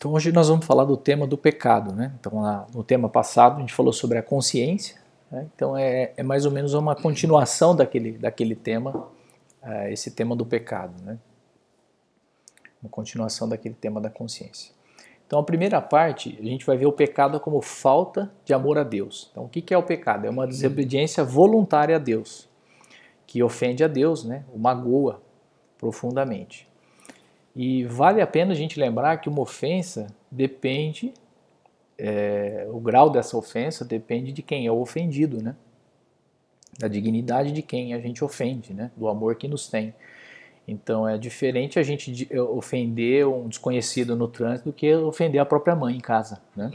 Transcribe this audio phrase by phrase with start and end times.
[0.00, 2.10] Então hoje nós vamos falar do tema do pecado, né?
[2.18, 2.32] Então
[2.72, 4.96] no tema passado a gente falou sobre a consciência,
[5.30, 5.46] né?
[5.54, 9.08] então é, é, mais ou menos uma continuação daquele, daquele tema,
[9.62, 11.18] é, esse tema do pecado, né?
[12.82, 14.72] Uma continuação daquele tema da consciência.
[15.26, 18.82] Então a primeira parte a gente vai ver o pecado como falta de amor a
[18.82, 19.28] Deus.
[19.30, 20.26] Então o que, que é o pecado?
[20.26, 22.48] É uma desobediência voluntária a Deus,
[23.26, 24.46] que ofende a Deus, né?
[24.50, 25.20] O magoa
[25.76, 26.69] profundamente.
[27.62, 31.12] E vale a pena a gente lembrar que uma ofensa depende,
[31.98, 35.54] é, o grau dessa ofensa depende de quem é o ofendido, né?
[36.78, 38.90] Da dignidade de quem a gente ofende, né?
[38.96, 39.94] Do amor que nos tem.
[40.66, 45.76] Então é diferente a gente ofender um desconhecido no trânsito do que ofender a própria
[45.76, 46.70] mãe em casa, né?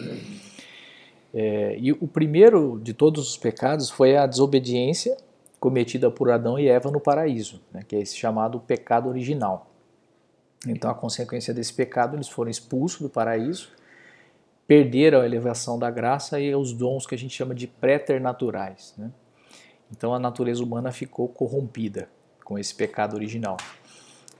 [1.33, 5.17] É, e o primeiro de todos os pecados foi a desobediência
[5.59, 9.71] cometida por Adão e Eva no paraíso, né, que é esse chamado pecado original.
[10.67, 13.69] Então, a consequência desse pecado, eles foram expulsos do paraíso,
[14.67, 18.93] perderam a elevação da graça e os dons que a gente chama de préternaturais.
[18.97, 19.11] Né?
[19.91, 22.09] Então, a natureza humana ficou corrompida
[22.43, 23.57] com esse pecado original.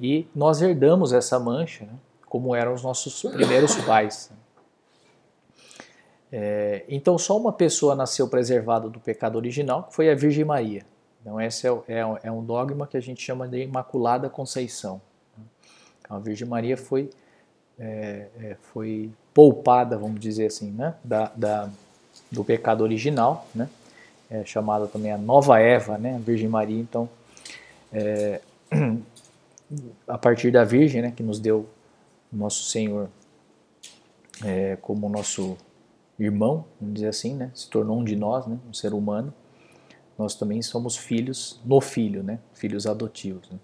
[0.02, 1.94] E nós herdamos essa mancha, né?
[2.28, 4.32] como eram os nossos primeiros pais.
[4.32, 4.38] Né?
[6.32, 10.84] É, então, só uma pessoa nasceu preservada do pecado original, que foi a Virgem Maria.
[11.22, 15.02] Então, esse é, é, é um dogma que a gente chama de Imaculada Conceição.
[16.10, 17.10] A Virgem Maria foi,
[17.80, 21.70] é, é, foi poupada, vamos dizer assim, né, da, da,
[22.32, 23.70] do pecado original, né,
[24.30, 26.80] é chamada também a Nova Eva, né, a Virgem Maria.
[26.80, 27.10] Então,
[27.92, 28.42] é,
[30.08, 31.68] a partir da Virgem, né, que nos deu
[32.32, 33.10] nosso Senhor
[34.44, 35.58] é, como nosso
[36.18, 39.34] irmão, vamos dizer assim, né, se tornou um de nós, né, um ser humano.
[40.18, 43.50] Nós também somos filhos no filho, né, filhos adotivos.
[43.50, 43.60] Né.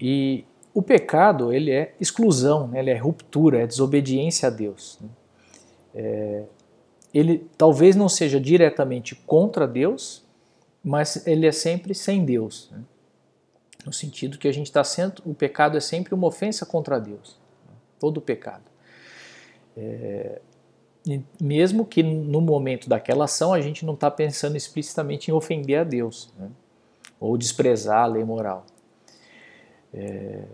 [0.00, 0.44] E
[0.74, 2.80] o pecado ele é exclusão, né?
[2.80, 4.98] ele é ruptura, é desobediência a Deus.
[5.00, 5.08] Né?
[5.94, 6.44] É,
[7.12, 10.24] ele talvez não seja diretamente contra Deus,
[10.82, 12.70] mas ele é sempre sem Deus.
[12.72, 12.80] Né?
[13.84, 17.38] No sentido que a gente está sendo, o pecado é sempre uma ofensa contra Deus.
[17.66, 17.74] Né?
[18.00, 18.64] Todo pecado.
[19.76, 20.40] É,
[21.40, 25.84] mesmo que no momento daquela ação a gente não está pensando explicitamente em ofender a
[25.84, 26.48] Deus, né?
[27.20, 28.64] ou desprezar a lei moral.
[29.92, 30.44] É,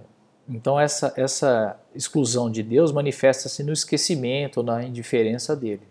[0.48, 5.82] então essa, essa exclusão de Deus manifesta-se no esquecimento, na indiferença dele.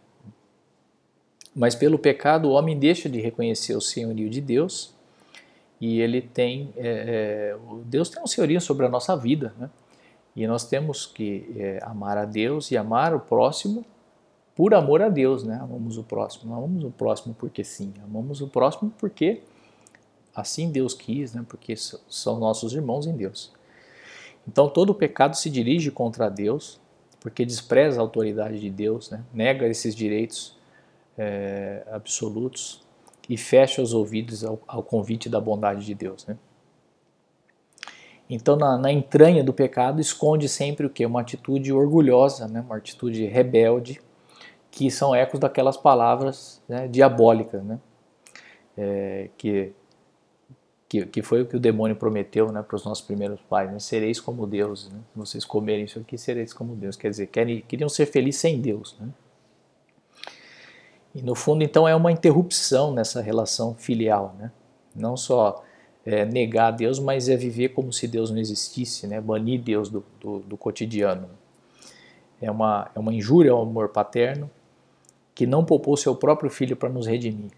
[1.55, 4.93] Mas pelo pecado o homem deixa de reconhecer o senhorio de Deus
[5.79, 9.69] e ele tem é, é, Deus tem um senhorio sobre a nossa vida, né?
[10.35, 13.83] E nós temos que é, amar a Deus e amar o próximo
[14.55, 15.59] por amor a Deus, né?
[15.61, 19.41] Amamos o próximo, não amamos o próximo porque sim, amamos o próximo porque
[20.37, 21.43] assim Deus quis, né?
[21.47, 23.51] Porque são nossos irmãos em Deus.
[24.47, 26.79] Então todo pecado se dirige contra Deus,
[27.19, 29.23] porque despreza a autoridade de Deus, né?
[29.33, 30.55] nega esses direitos
[31.17, 32.81] é, absolutos
[33.27, 36.25] e fecha os ouvidos ao, ao, convite da bondade de Deus.
[36.25, 36.37] Né?
[38.29, 41.05] Então na, na, entranha do pecado esconde sempre o que?
[41.05, 42.61] Uma atitude orgulhosa, né?
[42.61, 43.99] uma atitude rebelde,
[44.71, 47.79] que são ecos daquelas palavras né, diabólicas, né?
[48.77, 49.73] É, que
[50.89, 53.79] que, que foi o que o demônio prometeu né, para os nossos primeiros pais, né?
[53.79, 54.99] sereis como Deus, né?
[55.11, 58.61] se vocês comerem isso aqui, sereis como Deus, quer dizer, querem, queriam ser felizes sem
[58.61, 58.95] Deus.
[58.99, 59.09] Né?
[61.13, 64.51] E no fundo, então, é uma interrupção nessa relação filial, né?
[64.95, 65.63] não só
[66.05, 69.19] é, negar Deus, mas é viver como se Deus não existisse, né?
[69.19, 71.29] banir Deus do, do, do cotidiano.
[72.41, 74.49] É uma, é uma injúria ao amor paterno
[75.35, 77.51] que não poupou seu próprio filho para nos redimir.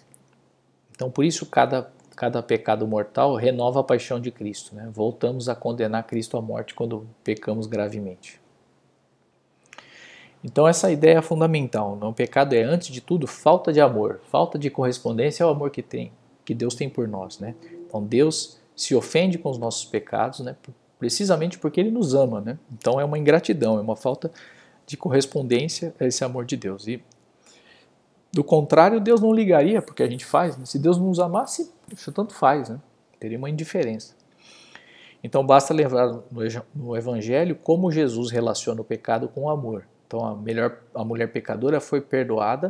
[0.96, 4.76] Então, por isso, cada cada pecado mortal renova a paixão de Cristo.
[4.76, 4.90] Né?
[4.94, 8.42] Voltamos a condenar Cristo à morte quando pecamos gravemente.
[10.44, 11.96] Então essa ideia é fundamental.
[11.96, 12.06] Né?
[12.06, 15.82] O pecado é antes de tudo falta de amor, falta de correspondência ao amor que
[15.82, 16.12] tem,
[16.44, 17.56] que Deus tem por nós, né?
[17.88, 20.58] Então Deus se ofende com os nossos pecados, né?
[21.00, 22.60] Precisamente porque Ele nos ama, né?
[22.70, 24.30] Então é uma ingratidão, é uma falta
[24.86, 26.86] de correspondência a esse amor de Deus.
[26.86, 27.02] E
[28.32, 30.58] do contrário, Deus não ligaria porque a gente faz.
[30.58, 30.66] Né?
[30.66, 32.80] Se Deus não nos amasse, isso tanto faz, né?
[33.20, 34.16] Teria uma indiferença.
[35.24, 36.20] Então basta lembrar
[36.74, 39.86] no Evangelho como Jesus relaciona o pecado com o amor.
[40.08, 42.70] Então a, melhor, a mulher pecadora foi perdoada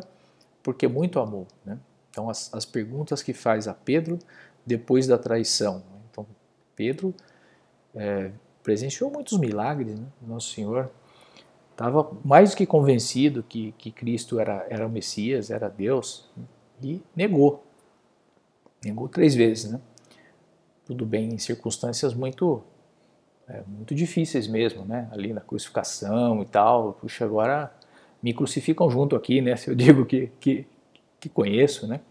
[0.63, 1.45] porque muito amou.
[1.63, 1.77] Né?
[2.09, 4.17] Então as, as perguntas que faz a Pedro
[4.65, 5.83] depois da traição.
[6.09, 6.25] Então
[6.75, 7.13] Pedro
[7.93, 8.31] é,
[8.63, 10.05] presenciou muitos milagres, né?
[10.21, 10.89] Nosso Senhor
[11.79, 16.29] estava mais do que convencido que, que Cristo era, era o Messias, era Deus,
[16.83, 17.63] e negou.
[18.83, 19.79] Negou três vezes, né?
[20.85, 22.61] Tudo bem, em circunstâncias muito
[23.47, 25.07] é, muito difíceis mesmo, né?
[25.11, 26.93] Ali na crucificação e tal.
[26.93, 27.73] Puxa, agora
[28.21, 29.55] me crucificam junto aqui, né?
[29.55, 30.67] Se eu digo que, que,
[31.17, 32.01] que conheço, né?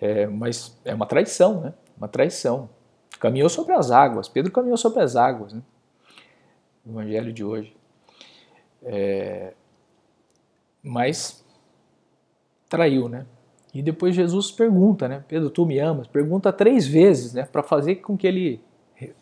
[0.00, 1.74] É, mas é uma traição, né?
[1.96, 2.70] Uma traição.
[3.20, 4.28] Caminhou sobre as águas.
[4.28, 5.62] Pedro caminhou sobre as águas, né?
[6.86, 7.76] O evangelho de hoje.
[8.86, 9.52] É,
[10.82, 11.44] mas
[12.68, 13.26] traiu, né?
[13.74, 15.24] E depois Jesus pergunta, né?
[15.28, 16.06] Pedro, tu me amas?
[16.06, 17.44] Pergunta três vezes, né?
[17.44, 18.60] Para fazer com que ele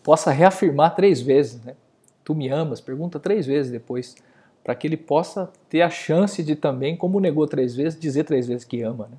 [0.02, 1.74] possa reafirmar três vezes, né?
[2.22, 2.80] Tu me amas?
[2.80, 4.14] Pergunta três vezes depois,
[4.62, 8.46] para que ele possa ter a chance de também, como negou três vezes, dizer três
[8.46, 9.16] vezes que ama, né?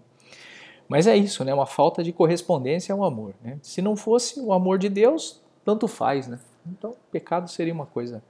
[0.88, 1.53] Mas é isso, né?
[1.53, 3.33] Uma falta de correspondência ao amor.
[3.44, 3.57] Né?
[3.62, 6.39] Se não fosse o amor de Deus, tanto faz, né?
[6.65, 8.24] Então, pecado seria uma coisa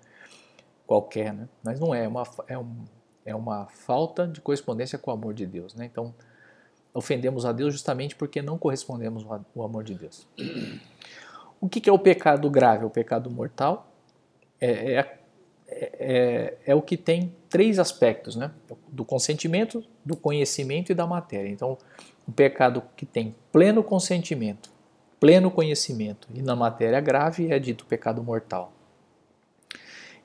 [0.86, 1.48] qualquer, né?
[1.64, 2.86] Mas não é, é uma, é, um,
[3.26, 5.86] é uma falta de correspondência com o amor de Deus, né?
[5.86, 6.14] Então,
[6.94, 10.28] ofendemos a Deus justamente porque não correspondemos ao amor de Deus.
[11.62, 12.86] O que é o pecado grave?
[12.86, 13.88] O pecado mortal
[14.60, 15.20] é, é,
[15.68, 18.52] é, é, o que tem três aspectos, né?
[18.90, 21.50] Do consentimento, do conhecimento e da matéria.
[21.50, 21.78] Então,
[22.28, 24.70] o pecado que tem pleno consentimento,
[25.20, 28.72] pleno conhecimento e na matéria grave é dito pecado mortal.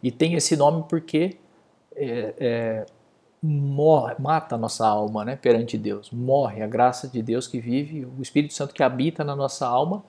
[0.03, 1.37] E tem esse nome porque
[1.95, 2.87] é, é,
[3.43, 6.11] morre, mata a nossa alma né, perante Deus.
[6.11, 10.05] Morre a graça de Deus que vive, o Espírito Santo que habita na nossa alma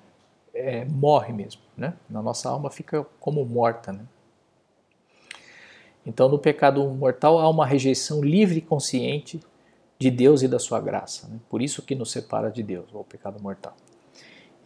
[0.54, 1.62] é, morre mesmo.
[1.76, 1.94] Né?
[2.10, 3.92] Na nossa alma fica como morta.
[3.92, 4.06] Né?
[6.06, 9.40] Então, no pecado mortal há uma rejeição livre e consciente
[10.00, 11.28] de Deus e da sua graça.
[11.28, 11.38] Né?
[11.50, 13.76] Por isso que nos separa de Deus, o pecado mortal.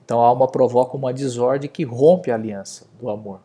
[0.04, 3.42] Então a alma provoca uma desordem que rompe a aliança do amor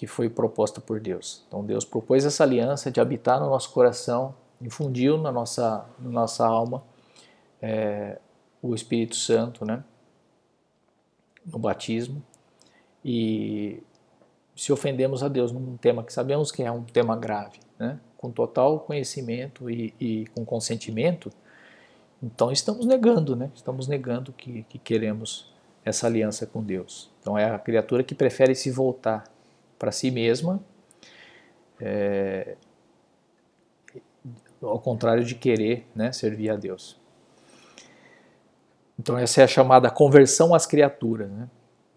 [0.00, 1.44] que foi proposta por Deus.
[1.46, 6.46] Então Deus propôs essa aliança de habitar no nosso coração, infundiu na nossa, na nossa
[6.46, 6.82] alma
[7.60, 8.18] é,
[8.62, 9.84] o Espírito Santo, né?
[11.44, 12.22] No batismo
[13.04, 13.82] e
[14.56, 18.00] se ofendemos a Deus num tema que sabemos que é um tema grave, né?
[18.16, 21.30] com total conhecimento e, e, com consentimento,
[22.22, 23.50] então estamos negando, né?
[23.54, 25.52] Estamos negando que, que queremos
[25.84, 27.10] essa aliança com Deus.
[27.20, 29.24] Então é a criatura que prefere se voltar
[29.80, 30.60] para si mesma,
[31.80, 32.54] é,
[34.62, 37.00] ao contrário de querer né, servir a Deus.
[38.98, 41.30] Então essa é a chamada conversão às criaturas.
[41.30, 41.48] Né?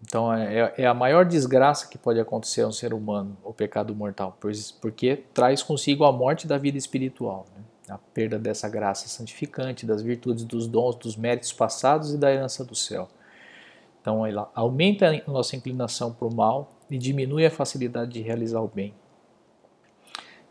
[0.02, 3.52] Então é, é, é, a maior desgraça que pode acontecer a um ser humano, o
[3.52, 4.38] pecado mortal,
[4.80, 7.62] porque traz consigo a morte da vida espiritual, né?
[7.90, 12.64] a perda dessa graça santificante, das virtudes, dos dons, dos méritos passados e da herança
[12.64, 13.10] do céu.
[14.00, 18.60] Então ela aumenta a nossa inclinação para o mal e diminui a facilidade de realizar
[18.60, 18.94] o bem.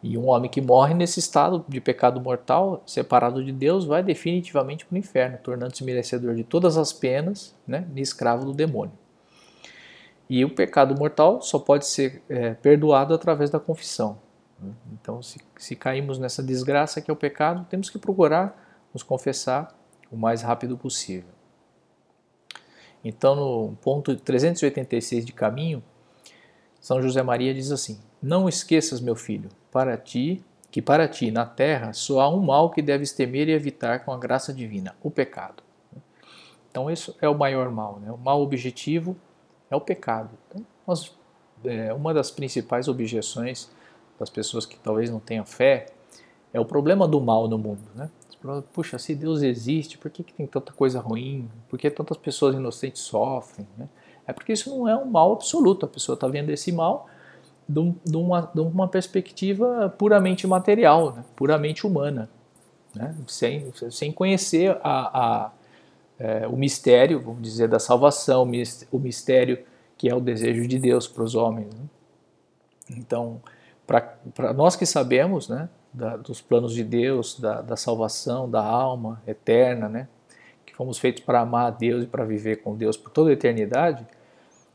[0.03, 4.85] E um homem que morre nesse estado de pecado mortal, separado de Deus, vai definitivamente
[4.85, 8.91] para o inferno, tornando-se merecedor de todas as penas né, e escravo do demônio.
[10.29, 14.17] E o pecado mortal só pode ser é, perdoado através da confissão.
[14.59, 14.73] Né?
[14.91, 19.73] Então, se, se caímos nessa desgraça que é o pecado, temos que procurar nos confessar
[20.11, 21.29] o mais rápido possível.
[23.03, 25.83] Então, no ponto 386 de caminho,
[26.83, 31.45] São José Maria diz assim: Não esqueças, meu filho, para ti, que para ti na
[31.45, 35.09] terra só há um mal que deves temer e evitar com a graça divina, o
[35.09, 35.63] pecado.
[36.69, 38.11] Então, isso é o maior mal, né?
[38.11, 39.15] o mal objetivo
[39.71, 40.31] é o pecado.
[40.49, 41.15] Então, nós,
[41.63, 43.71] é, uma das principais objeções
[44.19, 45.85] das pessoas que talvez não tenham fé
[46.51, 47.87] é o problema do mal no mundo.
[47.95, 48.09] Né?
[48.73, 51.49] Puxa, se Deus existe, por que, que tem tanta coisa ruim?
[51.69, 53.65] Por que tantas pessoas inocentes sofrem?
[53.77, 53.87] Né?
[54.27, 55.85] É porque isso não é um mal absoluto.
[55.85, 57.07] A pessoa está vendo esse mal
[57.67, 57.79] de,
[58.15, 61.23] uma, de uma perspectiva puramente material, né?
[61.35, 62.29] puramente humana,
[62.93, 63.15] né?
[63.27, 65.51] sem, sem conhecer a, a
[66.19, 68.49] é, o mistério, vamos dizer, da salvação,
[68.91, 69.59] o mistério
[69.97, 71.73] que é o desejo de Deus para os homens.
[71.73, 71.85] Né?
[72.91, 73.41] Então,
[73.85, 79.21] para nós que sabemos né, da, dos planos de Deus, da, da, salvação da alma
[79.27, 80.07] eterna, né,
[80.73, 83.33] que fomos feitos para amar a Deus e para viver com Deus por toda a
[83.33, 84.05] eternidade,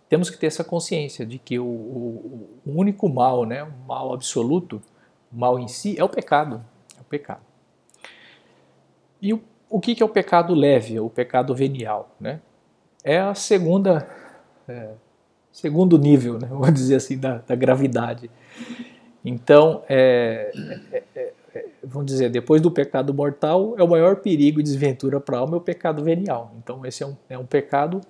[0.08, 4.14] temos que ter essa consciência de que o, o, o único mal, né, o mal
[4.14, 4.80] absoluto,
[5.32, 6.64] o mal em si, é o pecado.
[6.96, 7.42] É o pecado.
[9.20, 12.14] E o o que, é o pecado leve, o pecado venial?
[12.18, 12.40] Né?
[13.04, 14.08] É a segunda,
[14.66, 14.90] é,
[15.52, 16.48] segundo nível, né?
[16.50, 18.30] vamos dizer assim, da, da gravidade.
[19.24, 20.50] Então, é,
[20.90, 21.27] é, é,
[21.88, 25.54] vamos dizer, depois do pecado mortal, é o maior perigo e desventura para a alma
[25.54, 26.52] é o pecado venial.
[26.59, 28.00] Então, esse é um, é um pecado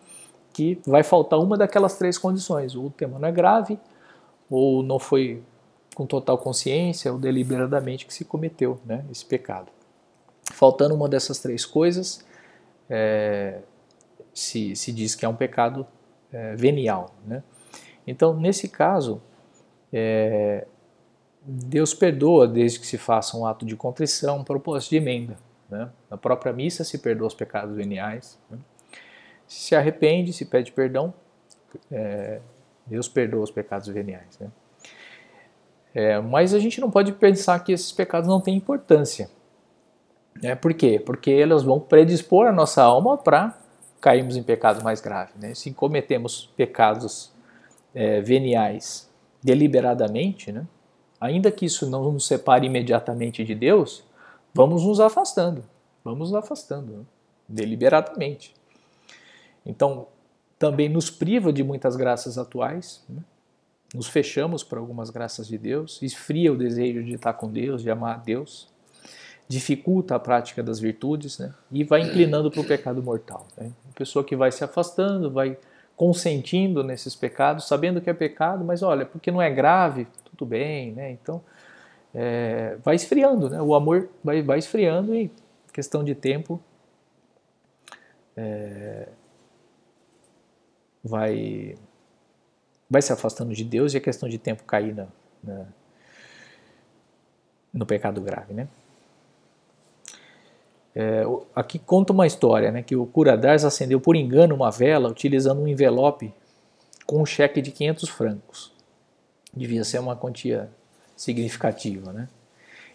[0.53, 2.75] que vai faltar uma daquelas três condições.
[2.75, 3.79] O tema não é grave,
[4.51, 5.43] ou não foi
[5.95, 9.71] com total consciência, ou deliberadamente que se cometeu né, esse pecado.
[10.53, 12.25] Faltando uma dessas três coisas,
[12.89, 13.61] é,
[14.33, 15.87] se, se diz que é um pecado
[16.33, 17.15] é, venial.
[17.27, 17.43] Né?
[18.07, 19.21] Então, nesse caso,
[19.93, 20.67] é,
[21.51, 25.39] Deus perdoa desde que se faça um ato de contrição, um propósito de emenda.
[25.71, 25.89] Né?
[26.11, 28.39] Na própria missa se perdoa os pecados veniais.
[28.51, 28.59] Né?
[29.47, 31.15] Se arrepende, se pede perdão,
[31.91, 32.41] é,
[32.87, 34.39] Deus perdoa os pecados veniais.
[34.39, 34.49] Né?
[35.95, 39.31] É, mas a gente não pode pensar que esses pecados não têm importância.
[40.43, 41.01] É, por quê?
[41.01, 43.59] Porque elas vão predispor a nossa alma para
[44.03, 45.35] cairmos em pecados mais graves.
[45.37, 45.55] Né?
[45.55, 47.33] Se cometemos pecados
[47.95, 49.11] é, veniais
[49.43, 50.67] deliberadamente, né?
[51.21, 54.05] Ainda que isso não nos separe imediatamente de Deus,
[54.55, 55.65] vamos nos afastando,
[56.05, 57.05] vamos nos afastando né?
[57.49, 58.55] deliberadamente.
[59.65, 60.07] Então,
[60.59, 63.23] também nos priva de muitas graças atuais, né?
[63.95, 67.91] nos fechamos para algumas graças de Deus, esfria o desejo de estar com Deus, de
[67.91, 68.69] amar a Deus,
[69.47, 71.55] dificulta a prática das virtudes né?
[71.73, 73.47] e vai inclinando para o pecado mortal.
[73.57, 73.73] Né?
[73.91, 75.57] A pessoa que vai se afastando, vai
[75.97, 80.07] consentindo nesses pecados, sabendo que é pecado, mas olha, porque não é grave,
[80.39, 81.11] tudo bem, né?
[81.11, 81.43] Então,
[82.15, 83.61] é, vai esfriando, né?
[83.61, 85.31] O amor vai, vai esfriando e
[85.73, 86.61] questão de tempo
[88.37, 89.09] é,
[91.05, 91.75] vai
[92.91, 95.07] vai se afastando de Deus e é questão de tempo cair na,
[95.45, 95.67] na,
[97.73, 98.69] no pecado grave, né?
[100.95, 101.23] É,
[101.55, 105.69] aqui conta uma história, né, que o Curadars acendeu por engano uma vela utilizando um
[105.69, 106.35] envelope
[107.07, 108.78] com um cheque de 500 francos.
[109.59, 110.71] Devia ser uma quantia
[111.17, 112.29] significativa, né?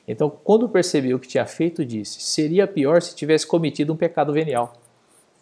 [0.08, 4.34] Então, quando percebeu o que tinha feito, disse: seria pior se tivesse cometido um pecado
[4.34, 4.74] venial.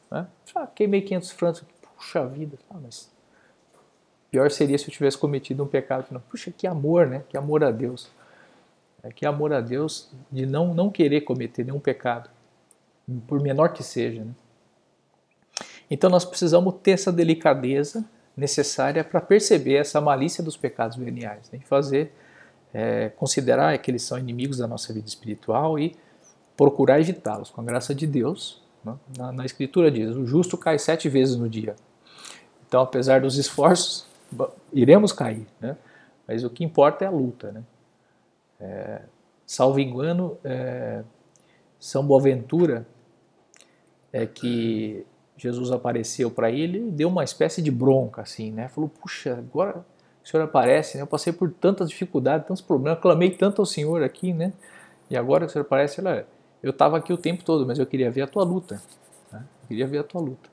[0.09, 0.27] Né?
[0.55, 1.63] Ah, queimei 500 francos,
[1.97, 3.09] puxa vida, ah, mas
[4.29, 6.07] pior seria se eu tivesse cometido um pecado.
[6.11, 6.21] Não.
[6.21, 7.23] Puxa, que amor, né?
[7.29, 8.09] Que amor a Deus.
[9.03, 12.29] É, que amor a Deus de não, não querer cometer nenhum pecado
[13.27, 14.23] por menor que seja.
[14.23, 14.31] Né?
[15.89, 18.05] Então nós precisamos ter essa delicadeza
[18.41, 21.59] necessária para perceber essa malícia dos pecados veniais, né?
[21.63, 22.11] fazer,
[22.73, 25.95] é, considerar que eles são inimigos da nossa vida espiritual e
[26.57, 28.59] procurar evitá-los com a graça de Deus.
[28.83, 28.95] Né?
[29.15, 31.75] Na, na, Escritura diz: o justo cai sete vezes no dia.
[32.67, 34.07] Então, apesar dos esforços,
[34.73, 35.77] iremos cair, né?
[36.27, 37.51] mas o que importa é a luta.
[37.51, 37.63] Né?
[38.59, 39.01] É,
[39.45, 41.03] salvo engano, é,
[41.79, 42.87] São Boaventura
[44.11, 45.05] é que
[45.41, 48.67] Jesus apareceu para ele e deu uma espécie de bronca, assim, né?
[48.67, 49.83] Falou, puxa, agora
[50.23, 51.03] o Senhor aparece, né?
[51.03, 54.53] Eu passei por tantas dificuldades, tantos problemas, clamei tanto ao Senhor aqui, né?
[55.09, 56.27] E agora o Senhor aparece, ela,
[56.61, 58.79] eu estava aqui o tempo todo, mas eu queria ver a tua luta,
[59.31, 59.43] né?
[59.63, 60.47] Eu queria ver a tua luta.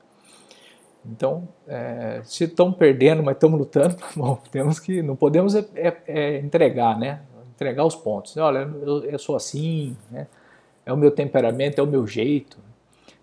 [1.05, 5.97] Então, é, se estão perdendo, mas estamos lutando, bom, temos que, não podemos é, é,
[6.07, 7.21] é, entregar, né?
[7.53, 8.35] Entregar os pontos.
[8.37, 10.25] Olha, eu, eu sou assim, né?
[10.83, 12.57] É o meu temperamento, é o meu jeito.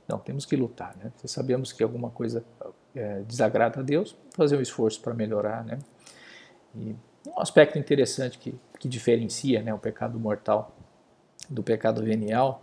[0.08, 1.12] Não, temos que lutar, né?
[1.16, 2.44] Se sabemos que alguma coisa
[2.94, 5.78] é, desagrada a Deus, fazer um esforço para melhorar, né?
[6.74, 6.94] E
[7.26, 10.76] um aspecto interessante que, que diferencia né, o pecado mortal
[11.48, 12.62] do pecado venial,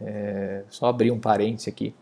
[0.00, 1.94] é, só abrir um parêntese aqui,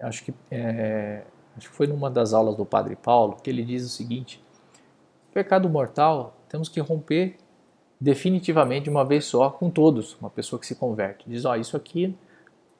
[0.00, 1.22] acho que, é,
[1.56, 4.42] acho que foi numa das aulas do Padre Paulo que ele diz o seguinte,
[5.32, 7.36] pecado mortal temos que romper
[8.00, 11.28] definitivamente de uma vez só com todos, uma pessoa que se converte.
[11.28, 12.16] Diz, ó, oh, isso aqui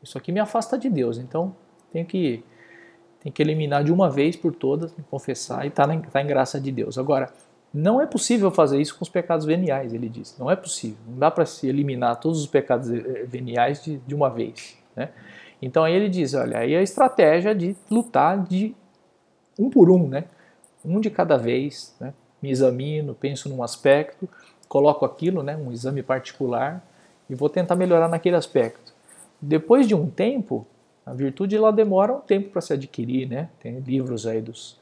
[0.02, 1.54] isso aqui me afasta de Deus, então
[1.92, 2.44] tenho que,
[3.20, 6.60] tenho que eliminar de uma vez por todas, confessar e estar tá, tá em graça
[6.60, 6.98] de Deus.
[6.98, 7.32] Agora,
[7.72, 10.36] não é possível fazer isso com os pecados veniais, ele diz.
[10.38, 10.98] Não é possível.
[11.06, 14.78] Não dá para se eliminar todos os pecados eh, veniais de, de uma vez.
[14.96, 15.10] Né?
[15.60, 18.74] Então aí ele diz, olha, aí a estratégia de lutar de
[19.58, 20.24] um por um, né?
[20.84, 22.14] Um de cada vez, né?
[22.40, 24.28] Me examino, penso num aspecto,
[24.68, 25.56] coloco aquilo, né?
[25.56, 26.82] Um exame particular
[27.28, 28.87] e vou tentar melhorar naquele aspecto.
[29.40, 30.66] Depois de um tempo,
[31.06, 33.48] a virtude ela demora um tempo para se adquirir, né?
[33.60, 34.78] Tem livros aí dos,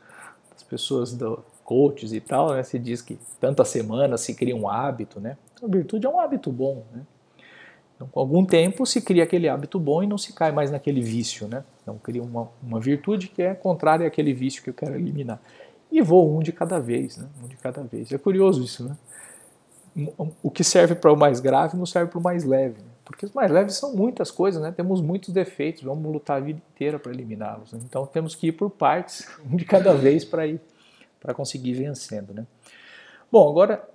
[0.52, 2.62] das pessoas do coaches e tal, né?
[2.62, 5.36] Se diz que tantas semanas se cria um hábito, né?
[5.54, 7.02] Então, a virtude é um hábito bom, né?
[7.96, 11.00] Então, com algum tempo se cria aquele hábito bom e não se cai mais naquele
[11.00, 11.64] vício, né?
[11.82, 15.40] Então cria uma, uma virtude que é contrária àquele vício que eu quero eliminar.
[15.90, 17.26] E vou um de cada vez, né?
[17.42, 18.12] Um de cada vez.
[18.12, 18.96] É curioso isso, né?
[20.42, 22.82] O que serve para o mais grave não serve para o mais leve.
[22.82, 22.88] Né?
[23.06, 24.72] Porque os mais leves são muitas coisas, né?
[24.72, 27.72] Temos muitos defeitos, vamos lutar a vida inteira para eliminá-los.
[27.72, 27.80] Né?
[27.84, 30.60] Então temos que ir por partes, um de cada vez para ir
[31.20, 32.44] para conseguir vencendo, né?
[33.30, 33.88] Bom, agora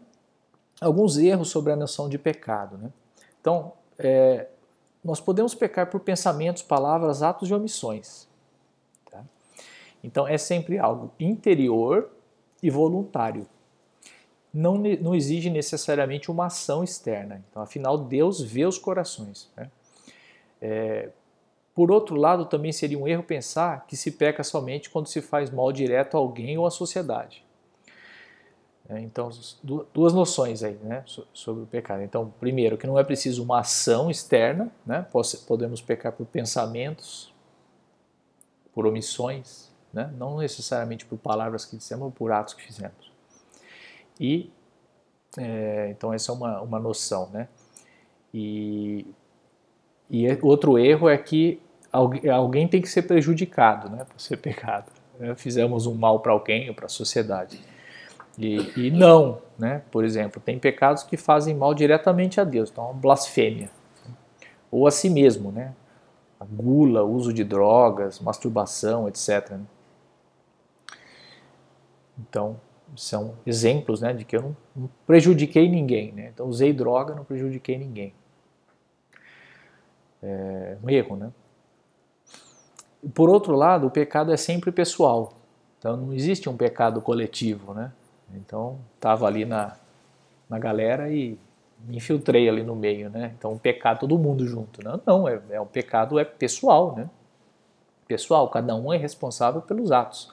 [0.79, 2.89] alguns erros sobre a noção de pecado, né?
[3.39, 4.47] Então, é,
[5.03, 8.27] nós podemos pecar por pensamentos, palavras, atos e omissões.
[9.09, 9.23] Tá?
[10.03, 12.09] Então é sempre algo interior
[12.63, 13.45] e voluntário
[14.53, 17.43] não, não exige necessariamente uma ação externa.
[17.49, 19.49] Então, afinal, Deus vê os corações.
[19.55, 19.69] Né?
[20.61, 21.09] É,
[21.73, 25.49] por outro lado, também seria um erro pensar que se peca somente quando se faz
[25.49, 27.43] mal direto a alguém ou à sociedade.
[28.89, 29.01] Né?
[29.01, 29.29] Então,
[29.93, 31.03] duas noções aí né,
[31.33, 32.03] sobre o pecado.
[32.03, 35.05] Então, primeiro, que não é preciso uma ação externa, né?
[35.47, 37.33] podemos pecar por pensamentos,
[38.73, 40.13] por omissões, né?
[40.17, 43.10] não necessariamente por palavras que dissemos ou por atos que fizemos.
[44.21, 44.51] E,
[45.35, 47.27] é, então, essa é uma, uma noção.
[47.33, 47.47] Né?
[48.31, 49.07] E,
[50.07, 51.59] e outro erro é que
[51.91, 54.91] alguém, tem que ser prejudicado né, por ser pecado.
[55.19, 55.33] Né?
[55.35, 57.59] Fizemos um mal para alguém ou para a sociedade.
[58.37, 59.81] E, e, não, né?
[59.91, 63.69] Por exemplo, tem pecados que fazem mal diretamente a Deus, então blasfêmia.
[64.71, 65.73] Ou a si mesmo, né?
[66.39, 69.51] A gula, uso de drogas, masturbação, etc.
[69.51, 69.61] Né?
[72.17, 72.59] Então,
[72.95, 76.11] são exemplos né, de que eu não, não prejudiquei ninguém.
[76.11, 76.31] Né?
[76.33, 78.13] Então, usei droga, não prejudiquei ninguém.
[80.21, 81.31] É um erro, né?
[83.13, 85.33] Por outro lado, o pecado é sempre pessoal.
[85.79, 87.91] Então, não existe um pecado coletivo, né?
[88.35, 89.75] Então, estava ali na,
[90.47, 91.39] na galera e
[91.87, 93.33] me infiltrei ali no meio, né?
[93.37, 94.83] Então, um pecado todo mundo junto.
[94.83, 97.09] Não, não é, é um pecado é pessoal, né?
[98.07, 100.31] Pessoal, cada um é responsável pelos atos.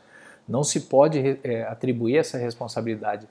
[0.48, 3.28] Não se pode é, atribuir essa responsabilidade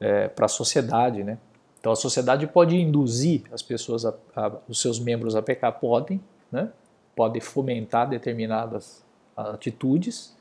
[0.00, 1.38] é, para a sociedade, né?
[1.80, 6.20] Então, a sociedade pode induzir as pessoas, a, a, os seus membros a pecar, podem,
[6.50, 6.70] né?
[7.14, 9.04] Pode fomentar determinadas
[9.36, 10.36] atitudes,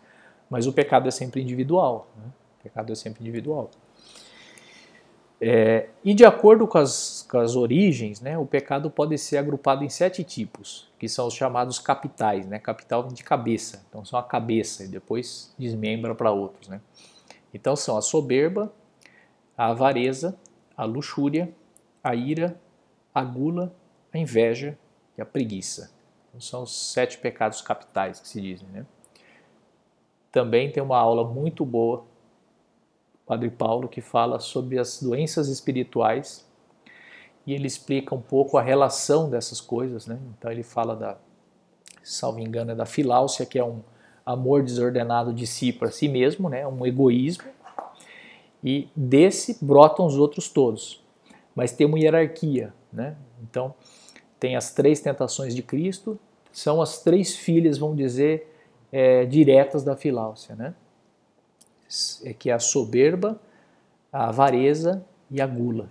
[0.50, 2.08] mas o pecado é sempre individual.
[2.18, 2.32] Né?
[2.68, 3.70] pecado é sempre individual.
[5.40, 9.84] É, e de acordo com as, com as origens, né, o pecado pode ser agrupado
[9.84, 14.24] em sete tipos, que são os chamados capitais, né, capital de cabeça, então são a
[14.24, 16.68] cabeça e depois desmembra para outros.
[16.68, 16.82] Né.
[17.54, 18.74] Então são a soberba,
[19.56, 20.36] a avareza,
[20.76, 21.54] a luxúria,
[22.04, 22.60] a ira,
[23.14, 23.74] a gula,
[24.14, 24.78] a inveja
[25.18, 25.92] e a preguiça.
[26.30, 28.68] Então, são os sete pecados capitais que se dizem.
[28.70, 28.86] Né.
[30.32, 32.06] Também tem uma aula muito boa
[33.28, 36.48] Padre Paulo, que fala sobre as doenças espirituais
[37.46, 40.18] e ele explica um pouco a relação dessas coisas, né?
[40.38, 41.18] Então ele fala da,
[42.02, 43.82] salvo engano, é da filáusia, que é um
[44.26, 46.66] amor desordenado de si para si mesmo, né?
[46.66, 47.46] Um egoísmo.
[48.64, 51.04] E desse brotam os outros todos.
[51.54, 53.16] Mas tem uma hierarquia, né?
[53.44, 53.74] Então
[54.40, 56.18] tem as três tentações de Cristo,
[56.52, 58.54] são as três filhas, vamos dizer,
[58.92, 60.74] é, diretas da filáusia, né?
[62.24, 63.40] É que é a soberba,
[64.12, 65.90] a avareza e a gula.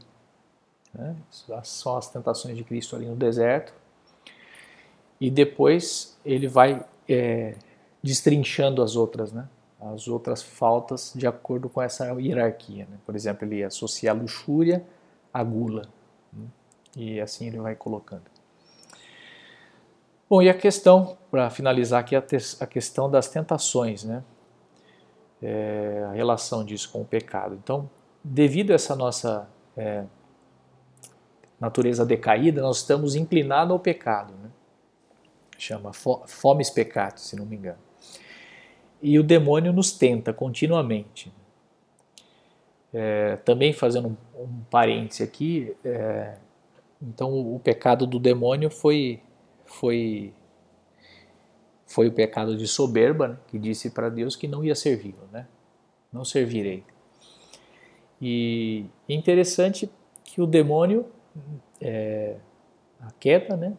[0.95, 1.17] Né?
[1.63, 3.75] São as tentações de Cristo ali no deserto.
[5.21, 7.55] E depois ele vai é,
[8.03, 9.49] destrinchando as outras, né?
[9.81, 12.87] as outras faltas de acordo com essa hierarquia.
[12.91, 12.99] Né?
[13.05, 14.85] Por exemplo, ele associa a luxúria
[15.33, 15.89] à gula.
[16.33, 16.47] Né?
[16.97, 18.37] E assim ele vai colocando.
[20.29, 24.25] Bom, e a questão, para finalizar aqui, a, questão das tentações, né?
[25.43, 27.59] É, a relação disso com o pecado.
[27.63, 27.89] Então,
[28.23, 30.05] devido a essa nossa é,
[31.61, 34.35] natureza decaída, nós estamos inclinados ao pecado.
[34.43, 34.51] Né?
[35.59, 37.79] Chama fomes peccati, se não me engano.
[39.01, 41.33] E o demônio nos tenta continuamente.
[42.93, 46.39] É, também fazendo um, um parêntese aqui, é,
[47.03, 49.21] então o, o pecado do demônio foi,
[49.67, 50.33] foi
[51.87, 55.47] foi o pecado de soberba, né, que disse para Deus que não ia servi-lo, né?
[56.13, 56.85] Não servirei.
[58.21, 59.91] E interessante
[60.25, 61.07] que o demônio,
[61.81, 62.37] é,
[63.01, 63.77] a queda, né,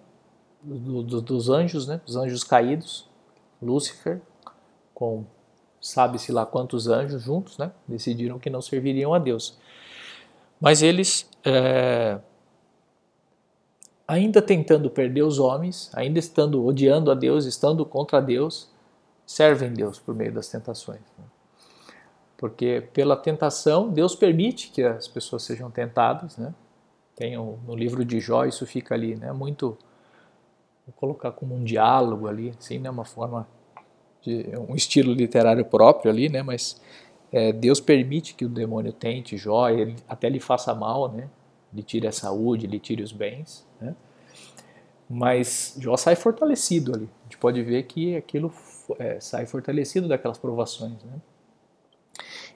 [0.62, 3.10] do, do, dos anjos, né, os anjos caídos,
[3.62, 4.22] Lúcifer,
[4.93, 5.26] com
[5.82, 9.58] sabe-se lá quantos anjos juntos, né, decidiram que não serviriam a Deus.
[10.60, 12.20] Mas eles é,
[14.08, 18.70] ainda tentando perder os homens, ainda estando odiando a Deus, estando contra Deus,
[19.26, 21.02] servem Deus por meio das tentações.
[21.17, 21.26] Né?
[22.38, 26.38] Porque pela tentação, Deus permite que as pessoas sejam tentadas.
[26.38, 26.54] Né?
[27.15, 29.34] Tem um, no livro de Jó, isso fica ali, né?
[29.34, 29.78] muito.
[30.86, 32.89] Vou colocar como um diálogo ali, assim, né?
[32.89, 33.46] uma forma
[34.22, 34.46] de.
[34.70, 36.41] um estilo literário próprio ali, né?
[36.41, 36.80] mas
[37.30, 41.28] é, Deus permite que o demônio tente Jó, ele, até lhe faça mal, né?
[41.73, 43.67] Lhe tire a saúde, lhe tire os bens.
[43.80, 43.95] Né?
[45.10, 47.10] Mas Jó sai fortalecido ali.
[47.21, 48.51] A gente pode ver que aquilo
[48.99, 51.03] é, sai fortalecido daquelas provações.
[51.03, 51.21] Né?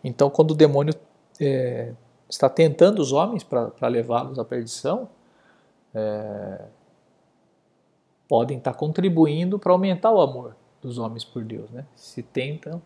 [0.03, 0.93] Então, quando o demônio
[1.39, 1.93] é,
[2.29, 5.09] está tentando os homens para levá-los à perdição,
[5.93, 6.65] é,
[8.27, 11.69] podem estar contribuindo para aumentar o amor dos homens por Deus.
[11.69, 11.85] Né?
[11.95, 12.81] Se tentam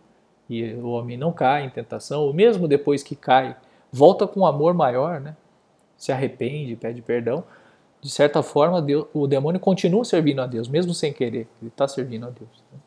[0.49, 3.57] e o homem não cai em tentação, ou mesmo depois que cai,
[3.91, 5.35] volta com um amor maior, né?
[5.97, 7.43] Se arrepende, pede perdão,
[8.01, 11.87] de certa forma Deus, o demônio continua servindo a Deus, mesmo sem querer, ele está
[11.87, 12.63] servindo a Deus.
[12.71, 12.79] Né?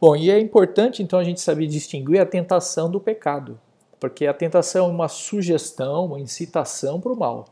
[0.00, 3.60] Bom, e é importante então a gente saber distinguir a tentação do pecado.
[4.00, 7.44] Porque a tentação é uma sugestão, uma incitação para o mal,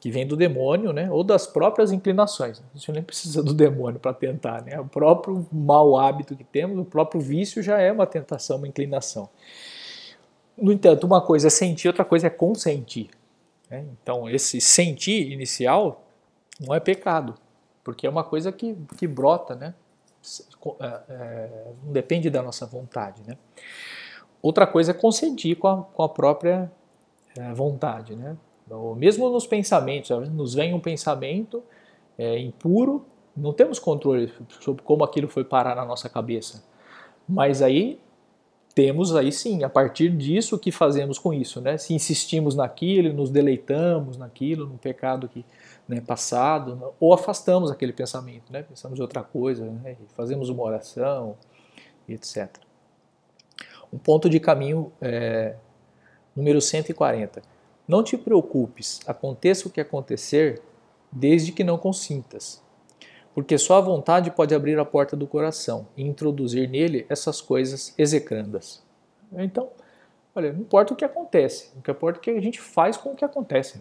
[0.00, 1.08] que vem do demônio, né?
[1.10, 2.60] ou das próprias inclinações.
[2.74, 4.80] A gente nem precisa do demônio para tentar, né?
[4.80, 9.28] O próprio mau hábito que temos, o próprio vício já é uma tentação, uma inclinação.
[10.60, 13.10] No entanto, uma coisa é sentir, outra coisa é consentir.
[13.70, 13.84] Né?
[14.02, 16.04] Então, esse sentir inicial
[16.60, 17.34] não é pecado,
[17.84, 19.74] porque é uma coisa que, que brota, né?
[20.80, 23.22] É, é, não depende da nossa vontade.
[23.26, 23.38] Né?
[24.42, 26.70] Outra coisa é consentir com a, com a própria
[27.36, 28.16] é, vontade.
[28.16, 28.36] Né?
[28.66, 31.62] Então, mesmo nos pensamentos, nos vem um pensamento
[32.18, 36.64] é, impuro, não temos controle sobre como aquilo foi parar na nossa cabeça.
[37.28, 38.00] Mas aí
[38.78, 41.76] temos aí sim, a partir disso, o que fazemos com isso, né?
[41.76, 45.44] Se insistimos naquilo, nos deleitamos naquilo, no pecado que
[45.88, 48.62] né, passado, ou afastamos aquele pensamento, né?
[48.62, 49.96] Pensamos em outra coisa, né?
[50.14, 51.36] fazemos uma oração,
[52.08, 52.48] etc.
[53.92, 55.56] Um ponto de caminho é,
[56.36, 57.42] número 140.
[57.88, 60.62] Não te preocupes, aconteça o que acontecer,
[61.10, 62.62] desde que não consintas
[63.34, 67.94] porque só a vontade pode abrir a porta do coração e introduzir nele essas coisas
[67.96, 68.82] execrandas.
[69.32, 69.70] Então,
[70.34, 72.96] olha, não importa o que acontece, o que importa é o que a gente faz
[72.96, 73.80] com o que acontece.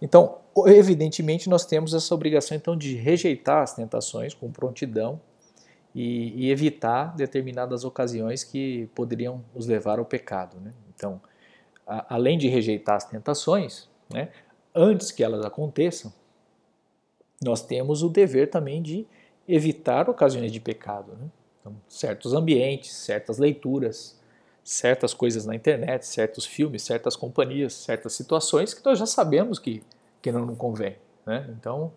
[0.00, 5.20] Então, evidentemente, nós temos essa obrigação então de rejeitar as tentações com prontidão
[5.94, 10.60] e, e evitar determinadas ocasiões que poderiam nos levar ao pecado.
[10.60, 10.72] Né?
[10.94, 11.20] Então,
[11.86, 14.28] a, além de rejeitar as tentações, né,
[14.74, 16.12] antes que elas aconteçam,
[17.46, 19.06] nós temos o dever também de
[19.48, 21.12] evitar ocasiões de pecado.
[21.12, 21.28] Né?
[21.60, 24.20] Então, certos ambientes, certas leituras,
[24.62, 29.82] certas coisas na internet, certos filmes, certas companhias, certas situações que nós já sabemos que,
[30.20, 30.96] que não, não convém.
[31.24, 31.48] Né?
[31.58, 31.92] Então,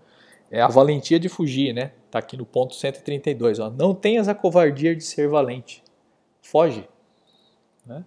[0.52, 1.92] é a valentia de fugir, né?
[2.06, 3.60] Está aqui no ponto 132.
[3.60, 3.70] Ó.
[3.70, 5.84] Não tenhas a covardia de ser valente.
[6.42, 6.88] Foge.
[7.86, 8.04] Né?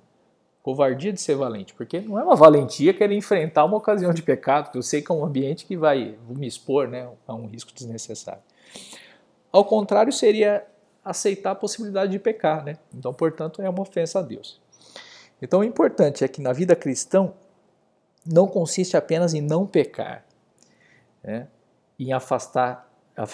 [0.62, 4.70] Covardia de ser valente, porque não é uma valentia querer enfrentar uma ocasião de pecado,
[4.70, 7.72] que eu sei que é um ambiente que vai me expor né, a um risco
[7.75, 8.42] desnecessário.
[9.51, 10.64] Ao contrário, seria
[11.05, 12.79] aceitar a possibilidade de pecar, né?
[12.94, 14.61] Então, portanto, é uma ofensa a Deus.
[15.42, 17.33] Então, o importante é que na vida cristã
[18.25, 20.25] não consiste apenas em não pecar,
[21.25, 21.48] né?
[21.98, 22.88] em afastar,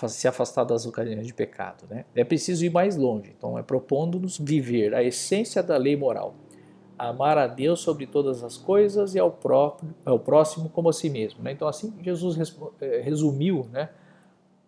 [0.08, 1.84] se afastar das ocasiões de pecado.
[1.90, 2.06] Né?
[2.14, 3.34] É preciso ir mais longe.
[3.36, 6.34] Então, é propondo-nos viver a essência da lei moral
[6.98, 11.08] amar a Deus sobre todas as coisas e ao, próprio, ao próximo como a si
[11.08, 11.42] mesmo.
[11.42, 11.52] Né?
[11.52, 12.36] Então, assim, Jesus
[12.80, 13.90] eh, resumiu né,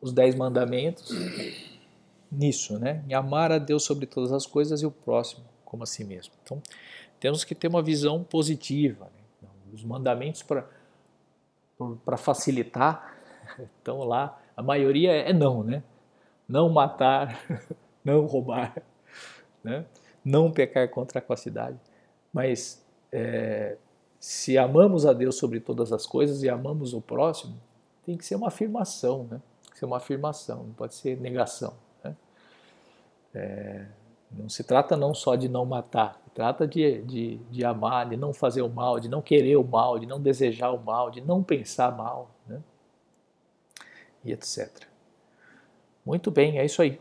[0.00, 1.10] os dez mandamentos
[2.30, 3.04] nisso, né?
[3.08, 6.32] em amar a Deus sobre todas as coisas e o próximo como a si mesmo.
[6.42, 6.62] Então,
[7.18, 9.04] temos que ter uma visão positiva.
[9.06, 9.22] Né?
[9.36, 13.16] Então, os mandamentos para facilitar
[13.78, 14.40] estão lá.
[14.56, 15.82] A maioria é não, né?
[16.48, 17.40] Não matar,
[18.04, 18.74] não roubar,
[19.62, 19.84] né?
[20.24, 21.78] não pecar contra a cidade.
[22.32, 23.76] Mas é,
[24.18, 27.56] se amamos a Deus sobre todas as coisas e amamos o próximo,
[28.04, 29.40] tem que ser uma afirmação, né?
[29.62, 31.74] Tem que ser uma afirmação, não pode ser negação.
[32.04, 32.16] Né?
[33.34, 33.86] É,
[34.30, 38.16] não se trata não só de não matar, se trata de, de, de amar, de
[38.16, 41.20] não fazer o mal, de não querer o mal, de não desejar o mal, de
[41.20, 42.62] não pensar mal, né?
[44.24, 44.86] e etc.
[46.04, 47.00] Muito bem, é isso aí.